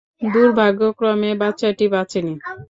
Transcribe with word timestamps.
দুর্ভাগ্যক্রমে, 0.27 1.29
বাচ্চাটি 1.35 1.85
বাঁচেনি। 1.87 2.33